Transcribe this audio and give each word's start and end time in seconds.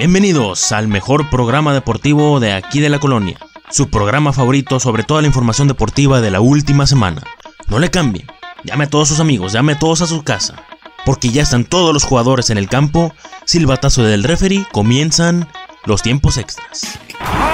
Bienvenidos 0.00 0.72
al 0.72 0.88
mejor 0.88 1.28
programa 1.28 1.74
deportivo 1.74 2.40
de 2.40 2.54
aquí 2.54 2.80
de 2.80 2.88
la 2.88 2.98
colonia, 2.98 3.38
su 3.68 3.90
programa 3.90 4.32
favorito 4.32 4.80
sobre 4.80 5.02
toda 5.02 5.20
la 5.20 5.26
información 5.26 5.68
deportiva 5.68 6.22
de 6.22 6.30
la 6.30 6.40
última 6.40 6.86
semana. 6.86 7.22
No 7.68 7.78
le 7.78 7.90
cambien, 7.90 8.26
llame 8.64 8.84
a 8.84 8.88
todos 8.88 9.08
sus 9.08 9.20
amigos, 9.20 9.52
llame 9.52 9.72
a 9.72 9.78
todos 9.78 10.00
a 10.00 10.06
su 10.06 10.22
casa, 10.22 10.64
porque 11.04 11.28
ya 11.28 11.42
están 11.42 11.66
todos 11.66 11.92
los 11.92 12.04
jugadores 12.04 12.48
en 12.48 12.56
el 12.56 12.70
campo, 12.70 13.12
silbatazo 13.44 14.02
del 14.02 14.24
referee, 14.24 14.64
comienzan 14.72 15.46
los 15.84 16.00
tiempos 16.00 16.38
extras. 16.38 16.98
¡Ah, 17.20 17.50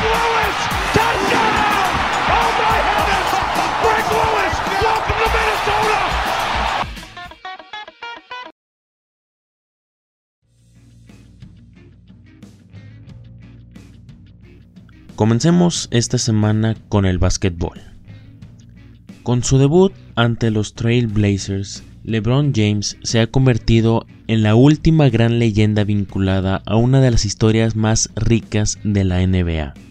Lewis! 0.00 0.58
Oh 2.30 2.48
Lewis! 2.58 3.28
Comencemos 15.16 15.88
esta 15.90 16.16
semana 16.16 16.76
con 16.88 17.04
el 17.04 17.18
básquetbol. 17.18 17.80
Con 19.24 19.42
su 19.42 19.58
debut 19.58 19.92
ante 20.14 20.52
los 20.52 20.74
Trail 20.74 21.08
Blazers, 21.08 21.82
LeBron 22.04 22.52
James 22.54 22.98
se 23.02 23.18
ha 23.18 23.26
convertido 23.26 24.06
en 24.28 24.44
la 24.44 24.54
última 24.54 25.08
gran 25.08 25.40
leyenda 25.40 25.82
vinculada 25.82 26.62
a 26.66 26.76
una 26.76 27.00
de 27.00 27.10
las 27.10 27.24
historias 27.24 27.74
más 27.74 28.10
ricas 28.14 28.78
de 28.84 29.04
la 29.04 29.26
NBA. 29.26 29.87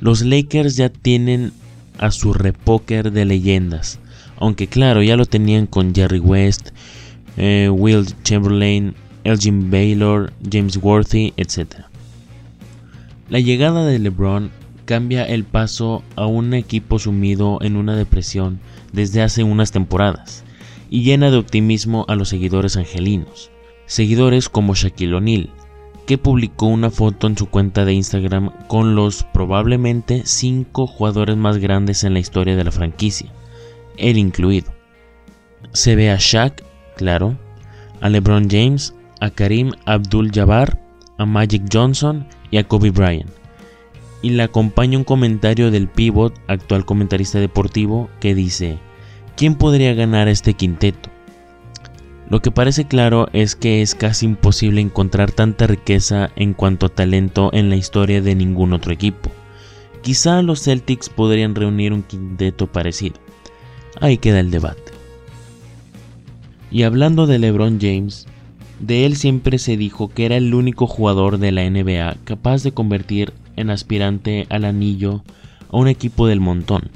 Los 0.00 0.22
Lakers 0.22 0.76
ya 0.76 0.88
tienen 0.88 1.52
a 1.98 2.10
su 2.10 2.32
repóker 2.32 3.12
de 3.12 3.24
leyendas, 3.26 3.98
aunque 4.38 4.66
claro, 4.66 5.02
ya 5.02 5.16
lo 5.16 5.26
tenían 5.26 5.66
con 5.66 5.94
Jerry 5.94 6.18
West, 6.18 6.70
eh, 7.36 7.68
Will 7.70 8.06
Chamberlain, 8.22 8.94
Elgin 9.24 9.70
Baylor, 9.70 10.32
James 10.50 10.78
Worthy, 10.78 11.34
etc. 11.36 11.84
La 13.28 13.38
llegada 13.38 13.84
de 13.84 13.98
LeBron 13.98 14.50
cambia 14.86 15.24
el 15.24 15.44
paso 15.44 16.02
a 16.16 16.26
un 16.26 16.54
equipo 16.54 16.98
sumido 16.98 17.58
en 17.60 17.76
una 17.76 17.94
depresión 17.94 18.58
desde 18.92 19.22
hace 19.22 19.44
unas 19.44 19.70
temporadas 19.70 20.42
y 20.88 21.02
llena 21.02 21.30
de 21.30 21.36
optimismo 21.36 22.06
a 22.08 22.16
los 22.16 22.30
seguidores 22.30 22.76
angelinos. 22.76 23.50
Seguidores 23.86 24.48
como 24.48 24.74
Shaquille 24.74 25.14
O'Neal, 25.14 25.50
que 26.10 26.18
publicó 26.18 26.66
una 26.66 26.90
foto 26.90 27.28
en 27.28 27.38
su 27.38 27.46
cuenta 27.46 27.84
de 27.84 27.92
Instagram 27.92 28.50
con 28.66 28.96
los 28.96 29.22
probablemente 29.32 30.22
5 30.24 30.88
jugadores 30.88 31.36
más 31.36 31.58
grandes 31.58 32.02
en 32.02 32.14
la 32.14 32.18
historia 32.18 32.56
de 32.56 32.64
la 32.64 32.72
franquicia, 32.72 33.32
él 33.96 34.18
incluido. 34.18 34.72
Se 35.70 35.94
ve 35.94 36.10
a 36.10 36.16
Shaq, 36.18 36.64
claro, 36.96 37.38
a 38.00 38.08
LeBron 38.08 38.48
James, 38.50 38.92
a 39.20 39.30
Karim 39.30 39.70
Abdul-Jabbar, 39.86 40.80
a 41.16 41.26
Magic 41.26 41.62
Johnson 41.72 42.26
y 42.50 42.56
a 42.56 42.64
Kobe 42.66 42.90
Bryant. 42.90 43.30
Y 44.20 44.30
le 44.30 44.42
acompaña 44.42 44.98
un 44.98 45.04
comentario 45.04 45.70
del 45.70 45.86
pivot, 45.86 46.34
actual 46.48 46.84
comentarista 46.84 47.38
deportivo, 47.38 48.10
que 48.18 48.34
dice, 48.34 48.80
¿quién 49.36 49.54
podría 49.54 49.94
ganar 49.94 50.26
este 50.26 50.54
quinteto? 50.54 51.08
Lo 52.30 52.40
que 52.40 52.52
parece 52.52 52.84
claro 52.84 53.28
es 53.32 53.56
que 53.56 53.82
es 53.82 53.96
casi 53.96 54.24
imposible 54.24 54.80
encontrar 54.80 55.32
tanta 55.32 55.66
riqueza 55.66 56.30
en 56.36 56.54
cuanto 56.54 56.86
a 56.86 56.88
talento 56.88 57.50
en 57.52 57.70
la 57.70 57.76
historia 57.76 58.22
de 58.22 58.36
ningún 58.36 58.72
otro 58.72 58.92
equipo. 58.92 59.32
Quizá 60.02 60.40
los 60.40 60.62
Celtics 60.62 61.08
podrían 61.08 61.56
reunir 61.56 61.92
un 61.92 62.04
quinteto 62.04 62.68
parecido. 62.68 63.16
Ahí 64.00 64.16
queda 64.16 64.38
el 64.38 64.52
debate. 64.52 64.92
Y 66.70 66.84
hablando 66.84 67.26
de 67.26 67.40
LeBron 67.40 67.80
James, 67.80 68.28
de 68.78 69.06
él 69.06 69.16
siempre 69.16 69.58
se 69.58 69.76
dijo 69.76 70.08
que 70.08 70.24
era 70.24 70.36
el 70.36 70.54
único 70.54 70.86
jugador 70.86 71.38
de 71.38 71.50
la 71.50 71.68
NBA 71.68 72.16
capaz 72.22 72.62
de 72.62 72.70
convertir 72.70 73.32
en 73.56 73.70
aspirante 73.70 74.46
al 74.50 74.64
anillo 74.64 75.24
a 75.68 75.76
un 75.76 75.88
equipo 75.88 76.28
del 76.28 76.38
montón. 76.38 76.90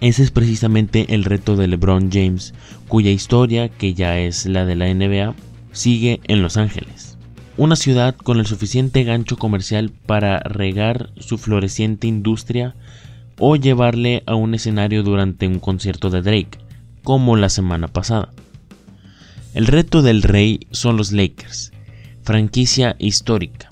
Ese 0.00 0.22
es 0.22 0.30
precisamente 0.30 1.14
el 1.14 1.24
reto 1.24 1.56
de 1.56 1.68
LeBron 1.68 2.10
James, 2.10 2.54
cuya 2.88 3.10
historia, 3.10 3.68
que 3.68 3.92
ya 3.92 4.18
es 4.18 4.46
la 4.46 4.64
de 4.64 4.74
la 4.74 4.92
NBA, 4.92 5.34
sigue 5.72 6.20
en 6.24 6.40
Los 6.40 6.56
Ángeles. 6.56 7.18
Una 7.58 7.76
ciudad 7.76 8.16
con 8.16 8.38
el 8.38 8.46
suficiente 8.46 9.04
gancho 9.04 9.36
comercial 9.36 9.92
para 10.06 10.40
regar 10.40 11.10
su 11.18 11.36
floreciente 11.36 12.06
industria 12.06 12.74
o 13.38 13.56
llevarle 13.56 14.22
a 14.24 14.34
un 14.34 14.54
escenario 14.54 15.02
durante 15.02 15.46
un 15.46 15.58
concierto 15.58 16.08
de 16.08 16.22
Drake, 16.22 16.58
como 17.02 17.36
la 17.36 17.50
semana 17.50 17.88
pasada. 17.88 18.30
El 19.52 19.66
reto 19.66 20.00
del 20.00 20.22
rey 20.22 20.60
son 20.70 20.96
los 20.96 21.12
Lakers, 21.12 21.72
franquicia 22.22 22.96
histórica. 22.98 23.68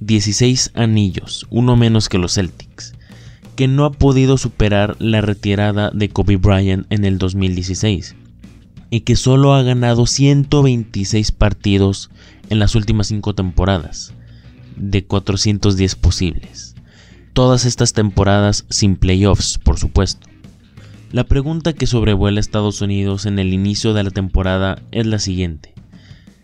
16 0.00 0.72
anillos, 0.74 1.46
uno 1.50 1.76
menos 1.76 2.08
que 2.08 2.18
los 2.18 2.34
Celtics, 2.34 2.65
que 3.56 3.66
no 3.66 3.84
ha 3.84 3.90
podido 3.90 4.38
superar 4.38 4.96
la 5.00 5.20
retirada 5.20 5.90
de 5.92 6.10
Kobe 6.10 6.36
Bryant 6.36 6.86
en 6.90 7.04
el 7.04 7.18
2016 7.18 8.14
y 8.90 9.00
que 9.00 9.16
solo 9.16 9.54
ha 9.54 9.62
ganado 9.62 10.06
126 10.06 11.32
partidos 11.32 12.10
en 12.50 12.58
las 12.58 12.74
últimas 12.74 13.08
5 13.08 13.34
temporadas, 13.34 14.14
de 14.76 15.04
410 15.04 15.96
posibles. 15.96 16.74
Todas 17.32 17.64
estas 17.64 17.92
temporadas 17.92 18.64
sin 18.70 18.96
playoffs, 18.96 19.58
por 19.58 19.78
supuesto. 19.78 20.28
La 21.12 21.24
pregunta 21.24 21.72
que 21.72 21.86
sobrevuela 21.86 22.40
Estados 22.40 22.80
Unidos 22.80 23.26
en 23.26 23.38
el 23.38 23.52
inicio 23.52 23.94
de 23.94 24.04
la 24.04 24.10
temporada 24.10 24.82
es 24.92 25.06
la 25.06 25.18
siguiente. 25.18 25.74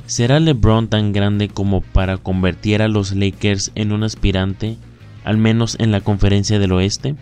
¿Será 0.07 0.41
LeBron 0.41 0.89
tan 0.89 1.13
grande 1.13 1.49
como 1.49 1.81
para 1.81 2.19
convertir 2.19 2.83
a 2.83 2.89
los 2.89 3.13
Lakers 3.13 3.71
en 3.75 3.93
un 3.93 4.03
aspirante, 4.03 4.77
al 5.25 5.37
menos 5.37 5.77
en 5.79 5.91
la 5.91 6.01
conferencia 6.01 6.59
del 6.59 6.73
oeste? 6.73 7.15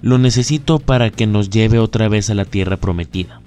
Lo 0.00 0.18
necesito 0.18 0.78
para 0.78 1.10
que 1.10 1.26
nos 1.26 1.50
lleve 1.50 1.78
otra 1.78 2.08
vez 2.08 2.28
a 2.30 2.34
la 2.34 2.44
tierra 2.44 2.76
prometida, 2.76 3.40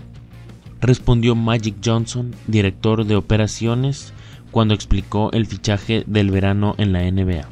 respondió 0.79 1.35
Magic 1.35 1.75
Johnson, 1.83 2.33
director 2.47 3.05
de 3.05 3.15
operaciones, 3.15 4.13
cuando 4.51 4.73
explicó 4.73 5.31
el 5.33 5.47
fichaje 5.47 6.03
del 6.07 6.31
verano 6.31 6.75
en 6.77 6.93
la 6.93 7.01
NBA. 7.11 7.47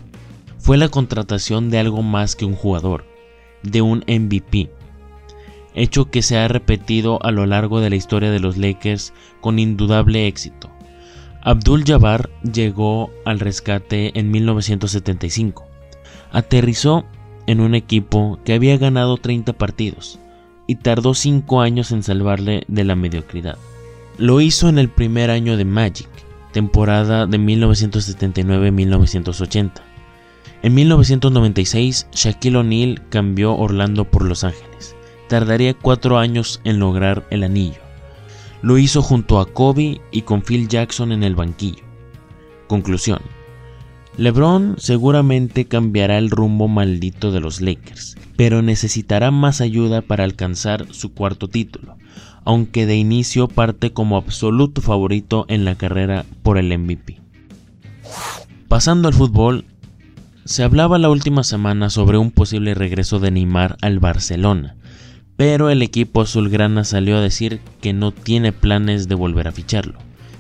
Fue 0.58 0.78
la 0.78 0.88
contratación 0.88 1.70
de 1.70 1.80
algo 1.80 2.02
más 2.02 2.38
que 2.38 2.46
un 2.46 2.56
jugador, 2.56 3.06
de 3.64 3.82
un 3.82 4.06
MVP, 4.08 4.70
hecho 5.76 6.10
que 6.10 6.22
se 6.22 6.38
ha 6.38 6.48
repetido 6.48 7.22
a 7.24 7.32
lo 7.32 7.46
largo 7.46 7.82
de 7.82 7.90
la 7.90 7.96
historia 7.96 8.32
de 8.32 8.40
los 8.40 8.58
Lakers 8.58 9.14
con 9.42 9.60
indudable 9.60 10.28
éxito. 10.28 10.70
Abdul 11.42 11.84
Jabbar 11.84 12.30
llegó 12.42 13.12
al 13.26 13.42
rescate 13.42 14.18
en 14.18 14.32
1975. 14.32 15.73
Aterrizó 16.34 17.06
en 17.48 17.62
un 17.62 17.76
equipo 17.76 18.40
que 18.44 18.54
había 18.54 18.78
ganado 18.78 19.18
30 19.18 19.54
partidos 19.54 20.20
y 20.68 20.76
tardó 20.76 21.14
5 21.14 21.62
años 21.62 21.92
en 21.92 22.04
salvarle 22.04 22.66
de 22.68 22.84
la 22.84 22.96
mediocridad. 22.96 23.58
Lo 24.18 24.42
hizo 24.42 24.68
en 24.68 24.80
el 24.80 24.90
primer 24.90 25.30
año 25.30 25.56
de 25.58 25.66
Magic, 25.66 26.10
temporada 26.52 27.28
de 27.28 27.40
1979-1980. 27.40 29.72
En 30.64 30.74
1996, 30.74 32.08
Shaquille 32.12 32.58
O'Neal 32.58 33.02
cambió 33.10 33.56
Orlando 33.56 34.06
por 34.06 34.24
Los 34.24 34.44
Ángeles. 34.44 34.96
Tardaría 35.28 35.74
4 35.74 36.18
años 36.18 36.62
en 36.64 36.80
lograr 36.80 37.28
el 37.30 37.44
anillo. 37.44 37.82
Lo 38.62 38.78
hizo 38.78 39.02
junto 39.02 39.40
a 39.40 39.46
Kobe 39.46 40.02
y 40.12 40.22
con 40.22 40.42
Phil 40.42 40.68
Jackson 40.68 41.12
en 41.12 41.24
el 41.24 41.36
banquillo. 41.36 41.84
Conclusión. 42.68 43.20
LeBron 44.18 44.76
seguramente 44.78 45.66
cambiará 45.66 46.20
el 46.20 46.30
rumbo 46.30 46.68
maldito 46.68 47.32
de 47.32 47.40
los 47.40 47.62
Lakers, 47.62 48.16
pero 48.36 48.62
necesitará 48.62 49.32
más 49.32 49.60
ayuda 49.60 50.02
para 50.04 50.24
alcanzar 50.24 50.86
su 50.92 51.14
cuarto 51.14 51.48
título, 51.48 51.98
aunque 52.46 52.86
de 52.86 52.96
inicio 52.96 53.48
parte 53.48 53.92
como 53.92 54.16
absoluto 54.16 54.82
favorito 54.82 55.46
en 55.48 55.66
la 55.66 55.76
carrera 55.76 56.26
por 56.44 56.60
el 56.60 56.78
MVP. 56.78 57.22
Pasando 58.68 59.08
al 59.08 59.16
fútbol, 59.16 59.66
se 60.46 60.62
hablaba 60.62 61.00
la 61.00 61.10
última 61.10 61.44
semana 61.44 61.90
sobre 61.90 62.20
un 62.20 62.30
posible 62.30 62.76
regreso 62.76 63.20
de 63.20 63.32
Neymar 63.32 63.78
al 63.82 63.98
Barcelona, 64.00 64.76
pero 65.38 65.72
el 65.72 65.82
equipo 65.82 66.22
azulgrana 66.22 66.84
salió 66.84 67.18
a 67.18 67.22
decir 67.22 67.62
que 67.82 67.94
no 67.94 68.12
tiene 68.12 68.52
planes 68.52 69.08
de 69.08 69.16
volver 69.16 69.48
a 69.48 69.52
ficharlo. 69.52 69.98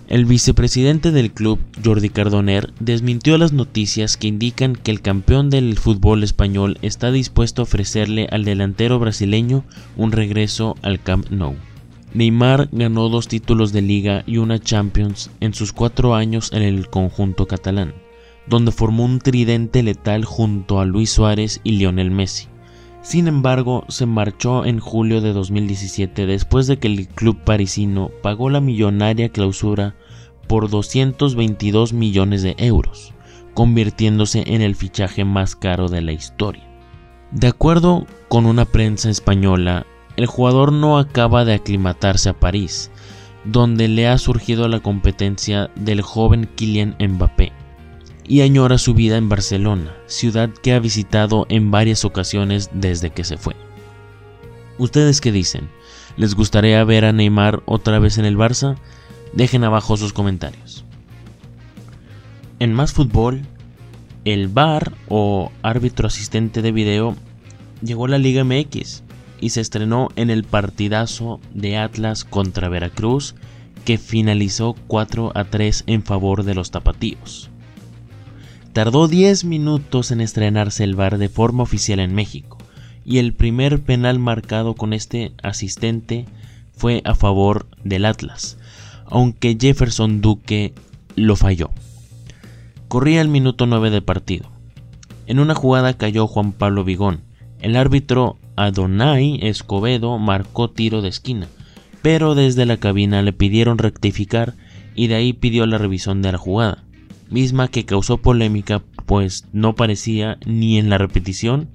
El 0.09 0.25
vicepresidente 0.25 1.11
del 1.11 1.31
club, 1.31 1.59
Jordi 1.83 2.09
Cardoner, 2.09 2.73
desmintió 2.79 3.37
las 3.37 3.53
noticias 3.53 4.17
que 4.17 4.27
indican 4.27 4.75
que 4.75 4.91
el 4.91 5.01
campeón 5.01 5.49
del 5.49 5.77
fútbol 5.77 6.23
español 6.23 6.77
está 6.81 7.11
dispuesto 7.11 7.61
a 7.61 7.63
ofrecerle 7.63 8.27
al 8.29 8.43
delantero 8.43 8.99
brasileño 8.99 9.63
un 9.95 10.11
regreso 10.11 10.75
al 10.81 11.01
Camp 11.01 11.29
Nou. 11.29 11.55
Neymar 12.13 12.69
ganó 12.71 13.09
dos 13.09 13.27
títulos 13.27 13.71
de 13.71 13.81
liga 13.81 14.23
y 14.27 14.37
una 14.37 14.59
Champions 14.59 15.31
en 15.39 15.53
sus 15.53 15.71
cuatro 15.71 16.13
años 16.13 16.51
en 16.51 16.61
el 16.61 16.89
conjunto 16.89 17.47
catalán, 17.47 17.93
donde 18.45 18.71
formó 18.71 19.05
un 19.05 19.19
tridente 19.19 19.81
letal 19.83 20.25
junto 20.25 20.79
a 20.79 20.85
Luis 20.85 21.11
Suárez 21.11 21.61
y 21.63 21.71
Lionel 21.71 22.11
Messi. 22.11 22.52
Sin 23.03 23.27
embargo, 23.27 23.83
se 23.89 24.05
marchó 24.05 24.63
en 24.63 24.79
julio 24.79 25.19
de 25.19 25.33
2017 25.33 26.25
después 26.25 26.67
de 26.67 26.79
que 26.79 26.87
el 26.87 27.09
club 27.09 27.37
parisino 27.43 28.11
pagó 28.21 28.49
la 28.49 28.61
millonaria 28.61 29.27
clausura 29.27 29.93
por 30.47 30.69
222 30.69 31.91
millones 31.91 32.43
de 32.43 32.55
euros, 32.57 33.13
convirtiéndose 33.53 34.45
en 34.47 34.61
el 34.61 34.75
fichaje 34.75 35.25
más 35.25 35.57
caro 35.57 35.89
de 35.89 36.01
la 36.01 36.13
historia. 36.13 36.63
De 37.31 37.47
acuerdo 37.47 38.07
con 38.29 38.45
una 38.45 38.63
prensa 38.63 39.09
española, 39.09 39.85
el 40.15 40.25
jugador 40.25 40.71
no 40.71 40.97
acaba 40.97 41.43
de 41.43 41.55
aclimatarse 41.55 42.29
a 42.29 42.39
París, 42.39 42.89
donde 43.43 43.89
le 43.89 44.07
ha 44.07 44.17
surgido 44.17 44.69
la 44.69 44.79
competencia 44.79 45.69
del 45.75 46.01
joven 46.01 46.49
Kylian 46.55 46.95
Mbappé, 46.99 47.51
y 48.25 48.41
añora 48.41 48.77
su 48.77 48.93
vida 48.93 49.17
en 49.17 49.29
Barcelona, 49.29 49.95
ciudad 50.05 50.49
que 50.49 50.73
ha 50.73 50.79
visitado 50.79 51.45
en 51.49 51.71
varias 51.71 52.05
ocasiones 52.05 52.69
desde 52.73 53.09
que 53.09 53.23
se 53.23 53.37
fue. 53.37 53.55
¿Ustedes 54.77 55.21
qué 55.21 55.31
dicen? 55.31 55.69
¿Les 56.17 56.35
gustaría 56.35 56.83
ver 56.83 57.05
a 57.05 57.11
Neymar 57.11 57.63
otra 57.65 57.99
vez 57.99 58.17
en 58.17 58.25
el 58.25 58.37
Barça? 58.37 58.77
Dejen 59.33 59.63
abajo 59.63 59.97
sus 59.97 60.13
comentarios. 60.13 60.85
En 62.59 62.73
más 62.73 62.93
fútbol, 62.93 63.41
el 64.25 64.47
VAR 64.47 64.93
o 65.09 65.51
árbitro 65.63 66.07
asistente 66.07 66.61
de 66.61 66.71
video 66.71 67.15
llegó 67.81 68.05
a 68.05 68.09
la 68.09 68.17
Liga 68.17 68.43
MX 68.43 69.03
y 69.41 69.49
se 69.49 69.59
estrenó 69.59 70.09
en 70.15 70.29
el 70.29 70.43
partidazo 70.43 71.41
de 71.53 71.77
Atlas 71.77 72.23
contra 72.23 72.69
Veracruz 72.69 73.35
que 73.83 73.97
finalizó 73.97 74.75
4 74.87 75.33
a 75.35 75.43
3 75.43 75.83
en 75.87 76.03
favor 76.03 76.43
de 76.43 76.55
los 76.55 76.71
tapatíos. 76.71 77.49
Tardó 78.73 79.07
10 79.07 79.45
minutos 79.45 80.09
en 80.09 80.19
estrenarse 80.19 80.83
el 80.83 80.95
VAR 80.95 81.19
de 81.19 81.29
forma 81.29 81.61
oficial 81.61 81.99
en 81.99 82.15
México, 82.15 82.57
y 83.05 83.19
el 83.19 83.33
primer 83.33 83.83
penal 83.83 84.17
marcado 84.17 84.73
con 84.73 84.93
este 84.93 85.31
asistente 85.43 86.25
fue 86.75 87.03
a 87.05 87.13
favor 87.13 87.67
del 87.83 88.03
Atlas, 88.03 88.57
aunque 89.05 89.55
Jefferson 89.61 90.21
Duque 90.21 90.73
lo 91.15 91.35
falló. 91.35 91.69
Corría 92.87 93.21
el 93.21 93.27
minuto 93.27 93.67
9 93.67 93.91
de 93.91 94.01
partido. 94.01 94.49
En 95.27 95.39
una 95.39 95.53
jugada 95.53 95.93
cayó 95.93 96.25
Juan 96.25 96.51
Pablo 96.51 96.83
Vigón. 96.83 97.21
El 97.59 97.75
árbitro 97.75 98.39
Adonai 98.55 99.37
Escobedo 99.43 100.17
marcó 100.17 100.71
tiro 100.71 101.03
de 101.03 101.09
esquina, 101.09 101.47
pero 102.01 102.33
desde 102.33 102.65
la 102.65 102.77
cabina 102.77 103.21
le 103.21 103.33
pidieron 103.33 103.77
rectificar 103.77 104.55
y 104.95 105.07
de 105.07 105.15
ahí 105.15 105.31
pidió 105.31 105.67
la 105.67 105.77
revisión 105.77 106.23
de 106.23 106.31
la 106.31 106.39
jugada 106.39 106.82
misma 107.33 107.67
que 107.67 107.83
causó 107.83 108.19
polémica 108.19 108.81
pues 109.05 109.47
no 109.51 109.75
parecía 109.75 110.37
ni 110.45 110.77
en 110.77 110.89
la 110.89 110.97
repetición 110.97 111.67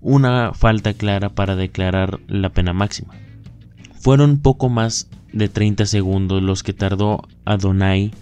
una 0.00 0.52
falta 0.54 0.94
clara 0.94 1.28
para 1.28 1.56
declarar 1.56 2.20
la 2.28 2.50
pena 2.50 2.72
máxima. 2.72 3.14
Fueron 4.00 4.38
poco 4.38 4.68
más 4.68 5.08
de 5.32 5.48
30 5.48 5.86
segundos 5.86 6.42
los 6.42 6.62
que 6.62 6.72
tardó 6.72 7.22
Adonai 7.44 8.12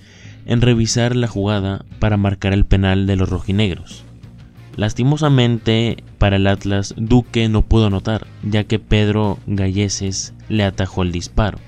en 0.47 0.61
revisar 0.61 1.17
la 1.17 1.29
jugada 1.29 1.85
para 1.99 2.17
marcar 2.17 2.53
el 2.53 2.65
penal 2.65 3.07
de 3.07 3.17
los 3.17 3.29
rojinegros. 3.29 4.05
Lastimosamente 4.77 6.03
para 6.19 6.37
el 6.37 6.47
Atlas, 6.47 6.95
Duque 6.97 7.49
no 7.49 7.63
pudo 7.63 7.87
anotar, 7.87 8.27
ya 8.43 8.65
que 8.65 8.79
Pedro 8.79 9.39
Galleses 9.47 10.35
le 10.49 10.65
atajó 10.65 11.03
el 11.03 11.13
disparo. 11.13 11.59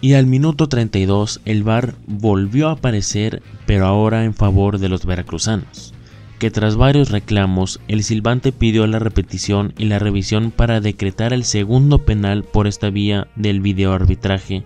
Y 0.00 0.14
al 0.14 0.26
minuto 0.26 0.68
32 0.68 1.42
el 1.44 1.62
VAR 1.62 1.94
volvió 2.06 2.68
a 2.68 2.72
aparecer, 2.72 3.42
pero 3.70 3.86
ahora 3.86 4.24
en 4.24 4.34
favor 4.34 4.78
de 4.78 4.88
los 4.88 5.06
veracruzanos, 5.06 5.94
que 6.40 6.50
tras 6.50 6.74
varios 6.74 7.12
reclamos 7.12 7.78
el 7.86 8.02
silbante 8.02 8.50
pidió 8.50 8.84
la 8.88 8.98
repetición 8.98 9.74
y 9.78 9.84
la 9.84 10.00
revisión 10.00 10.50
para 10.50 10.80
decretar 10.80 11.32
el 11.32 11.44
segundo 11.44 12.04
penal 12.04 12.42
por 12.42 12.66
esta 12.66 12.90
vía 12.90 13.28
del 13.36 13.60
videoarbitraje 13.60 14.64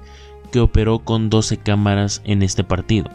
que 0.50 0.60
operó 0.60 1.00
con 1.00 1.28
12 1.28 1.58
cámaras 1.58 2.22
en 2.24 2.42
este 2.42 2.64
partido, 2.64 3.10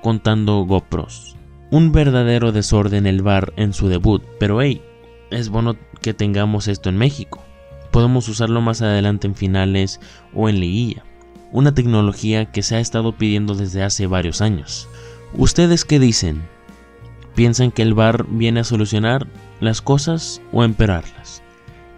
contando 0.00 0.64
GoPros. 0.64 1.36
Un 1.70 1.92
verdadero 1.92 2.50
desorden 2.50 3.06
el 3.06 3.20
VAR 3.20 3.52
en 3.56 3.74
su 3.74 3.88
debut, 3.88 4.22
pero 4.40 4.62
hey, 4.62 4.80
es 5.30 5.50
bueno 5.50 5.76
que 6.00 6.14
tengamos 6.14 6.68
esto 6.68 6.88
en 6.88 6.96
México. 6.96 7.44
Podemos 7.90 8.30
usarlo 8.30 8.62
más 8.62 8.80
adelante 8.80 9.26
en 9.26 9.34
finales 9.34 10.00
o 10.32 10.48
en 10.48 10.58
liguilla 10.58 11.04
una 11.52 11.74
tecnología 11.74 12.46
que 12.46 12.62
se 12.62 12.76
ha 12.76 12.80
estado 12.80 13.16
pidiendo 13.16 13.54
desde 13.54 13.82
hace 13.82 14.06
varios 14.06 14.40
años. 14.40 14.88
¿Ustedes 15.34 15.84
qué 15.84 15.98
dicen? 15.98 16.42
¿Piensan 17.34 17.70
que 17.70 17.82
el 17.82 17.94
bar 17.94 18.26
viene 18.28 18.60
a 18.60 18.64
solucionar 18.64 19.26
las 19.60 19.82
cosas 19.82 20.40
o 20.52 20.62
a 20.62 20.64
empeorarlas? 20.64 21.42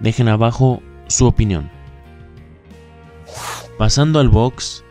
Dejen 0.00 0.29
abajo 0.29 0.82
su 1.06 1.27
opinión. 1.27 1.71
Pasando 3.79 4.19
al 4.19 4.29
box, 4.29 4.85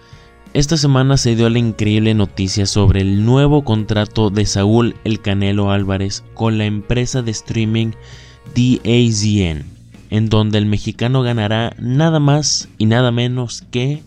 esta 0.53 0.77
semana 0.77 1.17
se 1.17 1.35
dio 1.35 1.49
la 1.49 1.59
increíble 1.59 2.13
noticia 2.13 2.65
sobre 2.65 3.01
el 3.01 3.23
nuevo 3.25 3.63
contrato 3.63 4.29
de 4.29 4.45
Saúl 4.45 4.95
El 5.03 5.21
Canelo 5.21 5.69
Álvarez 5.69 6.23
con 6.33 6.57
la 6.57 6.65
empresa 6.65 7.21
de 7.21 7.31
streaming 7.31 7.91
DAZN, 8.55 9.65
en 10.09 10.29
donde 10.29 10.57
el 10.57 10.65
mexicano 10.65 11.21
ganará 11.21 11.75
nada 11.77 12.19
más 12.19 12.67
y 12.79 12.87
nada 12.87 13.11
menos 13.11 13.63
que 13.69 14.01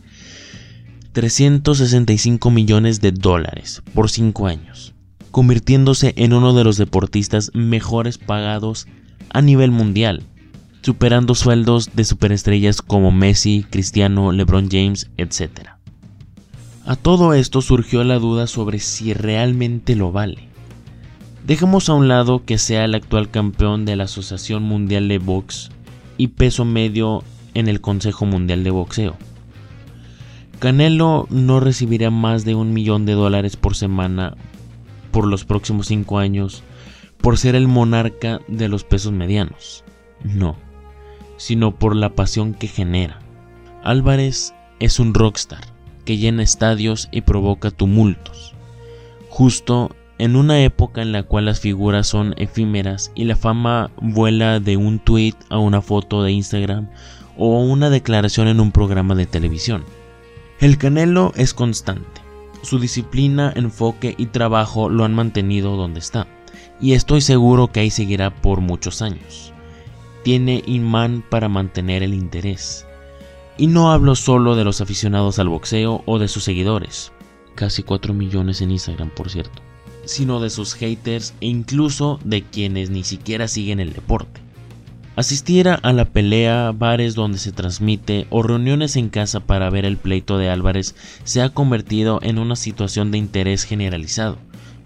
365 1.13 2.51
millones 2.51 3.03
de 3.03 3.13
dólares 3.13 3.83
por 3.93 4.11
5 4.11 4.47
años, 4.47 4.95
convirtiéndose 5.31 6.15
en 6.17 6.33
uno 6.33 6.55
de 6.55 6.65
los 6.65 6.79
deportistas 6.79 7.51
mejores 7.53 8.17
pagados 8.17 8.87
a 9.31 9.43
nivel 9.43 9.71
mundial, 9.71 10.23
superando 10.81 11.35
sueldos 11.35 11.91
de 11.95 12.05
superestrellas 12.05 12.81
como 12.81 13.13
Messi, 13.13 13.67
Cristiano, 13.69 14.33
LeBron 14.33 14.69
James, 14.71 15.11
etc. 15.19 15.69
A 16.87 16.97
todo 16.97 17.35
esto 17.35 17.61
surgió 17.61 18.05
la 18.05 18.19
duda 18.19 18.47
sobre 18.47 18.79
si 18.79 19.13
realmente 19.13 19.97
lo 19.97 20.13
vale. 20.13 20.49
Dejemos 21.47 21.91
a 21.91 21.95
un 21.95 22.09
lado 22.09 22.45
que 22.47 22.57
sea 22.57 22.87
el 22.87 22.95
actual 22.95 23.31
campeón 23.31 23.85
de 23.85 23.97
la 23.97 24.05
Asociación 24.05 24.63
Mundial 24.63 25.09
de 25.09 25.19
Box 25.19 25.71
y 26.17 26.29
peso 26.29 26.65
medio 26.65 27.23
en 27.53 27.69
el 27.69 27.83
Consejo 27.83 28.25
Mundial 28.25 28.65
de 28.65 28.71
Boxeo 28.71 29.17
Canelo 30.63 31.27
no 31.29 31.59
recibirá 31.59 32.11
más 32.11 32.45
de 32.45 32.55
un 32.55 32.73
millón 32.73 33.05
de 33.05 33.15
dólares 33.15 33.57
por 33.57 33.75
semana 33.75 34.37
por 35.11 35.27
los 35.27 35.45
próximos 35.45 35.89
cinco 35.89 36.21
años 36.21 36.63
por 37.21 37.37
ser 37.37 37.57
el 37.57 37.67
monarca 37.67 38.41
de 38.47 38.69
los 38.69 38.85
pesos 38.85 39.11
medianos. 39.11 39.83
No, 40.23 40.55
sino 41.37 41.75
por 41.75 41.97
la 41.97 42.11
pasión 42.11 42.55
que 42.55 42.69
genera. 42.69 43.19
Álvarez 43.83 44.55
es 44.79 45.01
un 45.01 45.15
rockstar 45.15 45.65
que 46.05 46.19
llena 46.19 46.45
estadios 46.45 47.09
y 47.11 47.23
provoca 47.23 47.73
tumultos. 47.73 48.55
Justo 49.31 49.91
en 50.19 50.37
una 50.37 50.63
época 50.63 51.03
en 51.03 51.11
la 51.11 51.25
cual 51.25 51.47
las 51.47 51.59
figuras 51.59 52.07
son 52.07 52.37
efímeras 52.39 53.11
y 53.17 53.25
la 53.25 53.35
fama 53.35 53.91
vuela 54.01 54.61
de 54.61 54.77
un 54.77 55.01
tweet 55.01 55.35
a 55.49 55.59
una 55.59 55.83
foto 55.83 56.23
de 56.23 56.31
Instagram 56.31 56.89
o 57.37 57.59
una 57.65 57.91
declaración 57.91 58.47
en 58.47 58.61
un 58.61 58.71
programa 58.71 59.17
de 59.17 59.27
televisión. 59.27 59.83
El 60.61 60.79
Canelo 60.79 61.33
es 61.35 61.55
constante. 61.55 62.21
Su 62.63 62.79
disciplina, 62.79 63.53
enfoque 63.57 64.15
y 64.17 64.27
trabajo 64.27 64.89
lo 64.89 65.05
han 65.05 65.15
mantenido 65.15 65.77
donde 65.77 65.99
está, 65.99 66.29
y 66.81 66.93
estoy 66.93 67.21
seguro 67.21 67.73
que 67.73 67.81
ahí 67.81 67.91
seguirá 67.91 68.31
por 68.43 68.61
muchos 68.61 69.03
años. 69.03 69.53
Tiene 70.23 70.63
imán 70.67 71.25
para 71.29 71.49
mantener 71.49 72.03
el 72.03 72.15
interés. 72.15 72.87
Y 73.59 73.67
no 73.67 73.91
hablo 73.91 74.15
solo 74.15 74.55
de 74.55 74.65
los 74.65 74.81
aficionados 74.81 75.39
al 75.39 75.49
boxeo 75.49 76.03
o 76.07 76.19
de 76.19 76.29
sus 76.29 76.45
seguidores, 76.45 77.13
casi 77.55 77.83
4 77.83 78.15
millones 78.15 78.61
en 78.61 78.71
Instagram 78.71 79.11
por 79.11 79.31
cierto, 79.31 79.63
sino 80.05 80.41
de 80.41 80.51
sus 80.51 80.75
haters 80.75 81.35
e 81.41 81.47
incluso 81.47 82.21
de 82.25 82.43
quienes 82.43 82.91
ni 82.91 83.03
siquiera 83.03 83.49
siguen 83.49 83.81
el 83.81 83.93
deporte. 83.93 84.42
Asistir 85.15 85.69
a 85.69 85.93
la 85.93 86.07
pelea, 86.07 86.73
bares 86.73 87.15
donde 87.15 87.37
se 87.37 87.53
transmite 87.53 88.27
o 88.31 88.43
reuniones 88.43 88.97
en 88.97 89.11
casa 89.11 89.41
para 89.41 89.69
ver 89.69 89.85
el 89.85 89.99
pleito 89.99 90.39
de 90.39 90.49
Álvarez 90.49 90.95
se 91.25 91.43
ha 91.43 91.51
convertido 91.51 92.19
en 92.23 92.39
una 92.39 92.57
situación 92.57 93.11
de 93.11 93.19
interés 93.19 93.65
generalizado, 93.65 94.39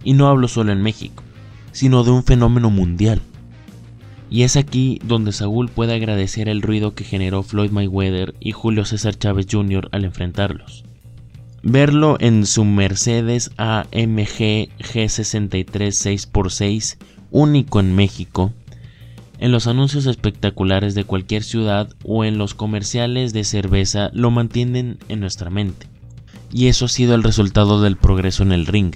y 0.03 0.15
no 0.15 0.27
hablo 0.27 0.49
solo 0.49 0.73
en 0.73 0.83
México, 0.83 1.23
sino 1.71 2.03
de 2.03 2.11
un 2.11 2.25
fenómeno 2.25 2.71
mundial. 2.71 3.23
Y 4.29 4.43
es 4.43 4.57
aquí 4.57 5.01
donde 5.05 5.31
Saúl 5.31 5.69
puede 5.69 5.95
agradecer 5.95 6.49
el 6.49 6.61
ruido 6.61 6.97
que 6.97 7.05
generó 7.05 7.45
Floyd 7.45 7.71
Mayweather 7.71 8.35
y 8.41 8.51
Julio 8.51 8.85
César 8.85 9.17
Chávez 9.17 9.47
Jr. 9.49 9.89
al 9.93 10.05
enfrentarlos. 10.05 10.85
Verlo 11.63 12.17
en 12.19 12.47
su 12.47 12.65
Mercedes 12.65 13.53
AMG 13.59 14.71
G63 14.81 15.67
6x6, 15.67 16.97
único 17.31 17.79
en 17.79 17.95
México, 17.95 18.53
en 19.39 19.53
los 19.53 19.67
anuncios 19.67 20.07
espectaculares 20.07 20.95
de 20.95 21.05
cualquier 21.05 21.43
ciudad 21.43 21.89
o 22.05 22.25
en 22.25 22.39
los 22.39 22.55
comerciales 22.55 23.33
de 23.33 23.45
cerveza 23.45 24.11
lo 24.13 24.31
mantienen 24.31 24.99
en 25.09 25.21
nuestra 25.21 25.51
mente. 25.51 25.89
Y 26.53 26.69
eso 26.69 26.87
ha 26.87 26.89
sido 26.89 27.15
el 27.15 27.23
resultado 27.23 27.83
del 27.83 27.97
progreso 27.97 28.43
en 28.43 28.53
el 28.53 28.67
ring. 28.67 28.95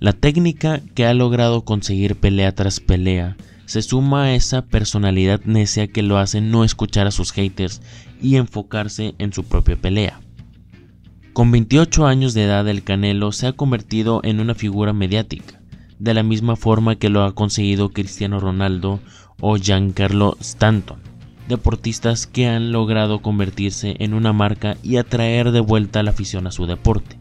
La 0.00 0.12
técnica 0.12 0.80
que 0.94 1.06
ha 1.06 1.14
logrado 1.14 1.64
conseguir 1.64 2.16
pelea 2.16 2.54
tras 2.54 2.80
pelea 2.80 3.36
se 3.66 3.82
suma 3.82 4.24
a 4.24 4.34
esa 4.34 4.66
personalidad 4.66 5.40
necia 5.44 5.88
que 5.88 6.02
lo 6.02 6.18
hace 6.18 6.40
no 6.40 6.64
escuchar 6.64 7.06
a 7.06 7.10
sus 7.10 7.32
haters 7.32 7.80
y 8.20 8.36
enfocarse 8.36 9.14
en 9.18 9.32
su 9.32 9.44
propia 9.44 9.76
pelea. 9.76 10.20
Con 11.32 11.50
28 11.50 12.06
años 12.06 12.34
de 12.34 12.44
edad 12.44 12.68
el 12.68 12.84
Canelo 12.84 13.32
se 13.32 13.46
ha 13.46 13.52
convertido 13.52 14.20
en 14.22 14.40
una 14.40 14.54
figura 14.54 14.92
mediática, 14.92 15.60
de 15.98 16.14
la 16.14 16.22
misma 16.22 16.54
forma 16.54 16.96
que 16.96 17.08
lo 17.08 17.24
ha 17.24 17.34
conseguido 17.34 17.90
Cristiano 17.90 18.38
Ronaldo 18.38 19.00
o 19.40 19.56
Giancarlo 19.56 20.36
Stanton, 20.40 20.98
deportistas 21.48 22.26
que 22.26 22.46
han 22.46 22.72
logrado 22.72 23.20
convertirse 23.20 23.96
en 23.98 24.14
una 24.14 24.32
marca 24.32 24.76
y 24.82 24.96
atraer 24.96 25.50
de 25.52 25.60
vuelta 25.60 26.02
la 26.02 26.10
afición 26.10 26.46
a 26.46 26.52
su 26.52 26.66
deporte. 26.66 27.16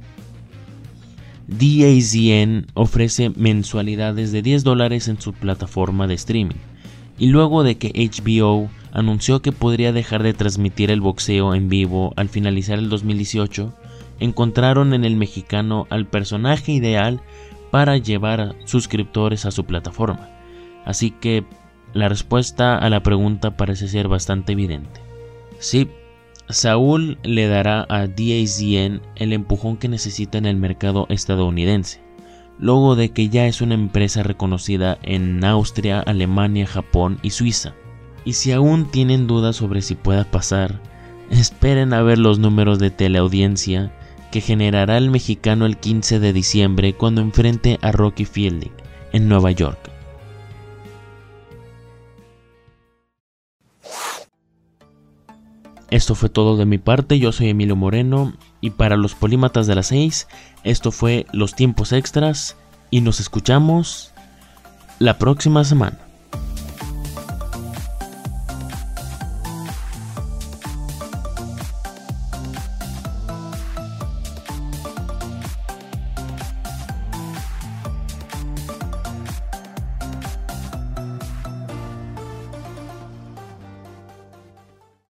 DAZN 1.48 2.67
ofrece 2.74 3.32
mensualidades 3.36 4.32
de 4.32 4.41
10 4.41 4.63
dólares 4.63 5.08
en 5.08 5.20
su 5.20 5.34
plataforma 5.34 6.08
de 6.08 6.13
streaming, 6.13 6.55
y 7.17 7.27
luego 7.27 7.63
de 7.63 7.77
que 7.77 7.89
HBO 7.89 8.70
anunció 8.91 9.41
que 9.41 9.51
podría 9.51 9.91
dejar 9.91 10.24
de 10.24 10.34
transmitir 10.34 10.91
el 10.91 11.01
boxeo 11.01 11.53
en 11.53 11.67
vivo 11.67 12.13
al 12.15 12.29
finalizar 12.29 12.79
el 12.79 12.89
2018, 12.89 13.74
encontraron 14.20 14.93
en 14.93 15.03
el 15.03 15.15
mexicano 15.15 15.88
al 15.89 16.08
personaje 16.08 16.72
ideal 16.72 17.22
para 17.72 17.98
llevar 17.98 18.55
suscriptores 18.65 19.46
a 19.46 19.51
su 19.51 19.65
plataforma. 19.65 20.29
Así 20.86 21.12
que 21.12 21.43
la 21.93 22.09
respuesta 22.09 22.77
a 22.77 22.89
la 22.89 23.03
pregunta 23.03 23.55
parece 23.55 23.88
ser 23.88 24.07
bastante 24.07 24.53
evidente. 24.53 25.01
Sí, 25.59 25.89
Saúl 26.50 27.17
le 27.23 27.47
dará 27.47 27.85
a 27.89 28.07
DAZN 28.07 29.01
el 29.15 29.33
empujón 29.33 29.77
que 29.77 29.88
necesita 29.88 30.38
en 30.38 30.45
el 30.45 30.57
mercado 30.57 31.05
estadounidense, 31.09 32.01
luego 32.59 32.95
de 32.95 33.09
que 33.09 33.29
ya 33.29 33.47
es 33.47 33.62
una 33.62 33.75
empresa 33.75 34.23
reconocida 34.23 34.97
en 35.03 35.43
Austria, 35.45 36.00
Alemania, 36.01 36.67
Japón 36.67 37.19
y 37.21 37.29
Suiza. 37.29 37.73
Y 38.25 38.33
si 38.33 38.51
aún 38.51 38.89
tienen 38.91 39.27
dudas 39.27 39.55
sobre 39.55 39.81
si 39.81 39.95
pueda 39.95 40.25
pasar, 40.25 40.81
esperen 41.29 41.93
a 41.93 42.01
ver 42.01 42.19
los 42.19 42.39
números 42.39 42.79
de 42.79 42.91
teleaudiencia 42.91 43.93
que 44.31 44.41
generará 44.41 44.97
el 44.97 45.12
mexicano 45.12 45.65
el 45.65 45.77
15 45.77 46.19
de 46.19 46.33
diciembre 46.33 46.93
cuando 46.93 47.21
enfrente 47.21 47.77
a 47.81 47.91
Rocky 47.91 48.25
Fielding 48.25 48.71
en 49.12 49.29
Nueva 49.29 49.51
York. 49.51 49.92
Esto 55.93 56.15
fue 56.15 56.27
todo 56.27 56.57
de 56.57 56.65
mi 56.65 56.79
parte, 56.79 57.19
yo 57.19 57.31
soy 57.31 57.50
Emilio 57.50 57.75
Moreno 57.75 58.33
y 58.62 58.71
para 58.71 58.97
los 58.97 59.13
polímatas 59.13 59.67
de 59.67 59.75
las 59.75 59.85
6, 59.85 60.27
esto 60.63 60.89
fue 60.91 61.27
los 61.31 61.53
tiempos 61.53 61.91
extras 61.91 62.57
y 62.89 63.01
nos 63.01 63.19
escuchamos 63.19 64.12
la 64.97 65.19
próxima 65.19 65.63
semana. 65.63 66.00